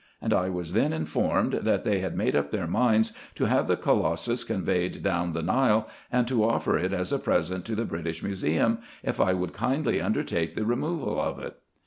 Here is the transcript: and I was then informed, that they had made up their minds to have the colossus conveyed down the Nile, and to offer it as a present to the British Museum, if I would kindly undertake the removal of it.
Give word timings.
and 0.19 0.33
I 0.33 0.49
was 0.49 0.73
then 0.73 0.93
informed, 0.93 1.53
that 1.53 1.83
they 1.83 1.99
had 1.99 2.17
made 2.17 2.35
up 2.35 2.49
their 2.49 2.65
minds 2.65 3.13
to 3.35 3.45
have 3.45 3.67
the 3.67 3.77
colossus 3.77 4.43
conveyed 4.43 5.03
down 5.03 5.33
the 5.33 5.43
Nile, 5.43 5.87
and 6.11 6.27
to 6.27 6.43
offer 6.43 6.75
it 6.75 6.91
as 6.91 7.13
a 7.13 7.19
present 7.19 7.65
to 7.65 7.75
the 7.75 7.85
British 7.85 8.23
Museum, 8.23 8.79
if 9.03 9.19
I 9.21 9.33
would 9.33 9.53
kindly 9.53 10.01
undertake 10.01 10.55
the 10.55 10.65
removal 10.65 11.19
of 11.21 11.37
it. 11.37 11.57